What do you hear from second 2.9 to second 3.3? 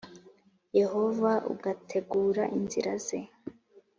ze